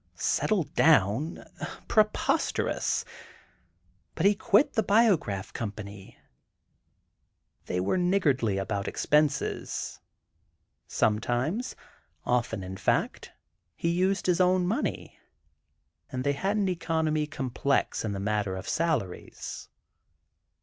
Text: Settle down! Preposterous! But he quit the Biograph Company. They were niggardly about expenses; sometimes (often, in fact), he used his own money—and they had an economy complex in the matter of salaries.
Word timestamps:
Settle 0.15 0.63
down! 0.63 1.45
Preposterous! 1.87 3.05
But 4.15 4.25
he 4.25 4.33
quit 4.33 4.73
the 4.73 4.81
Biograph 4.81 5.53
Company. 5.53 6.17
They 7.67 7.79
were 7.79 7.99
niggardly 7.99 8.57
about 8.57 8.87
expenses; 8.87 9.99
sometimes 10.87 11.75
(often, 12.25 12.63
in 12.63 12.77
fact), 12.77 13.31
he 13.75 13.89
used 13.89 14.25
his 14.25 14.41
own 14.41 14.65
money—and 14.65 16.23
they 16.23 16.33
had 16.33 16.57
an 16.57 16.67
economy 16.67 17.27
complex 17.27 18.03
in 18.03 18.11
the 18.11 18.19
matter 18.19 18.55
of 18.55 18.67
salaries. 18.67 19.69